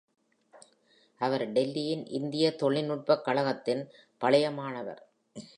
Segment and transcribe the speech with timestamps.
[1.17, 3.89] அவர் டெல்லியின் இந்திய தொழில்நுட்பக் கழகத்தின்
[4.17, 5.07] பழைய மாணவர்.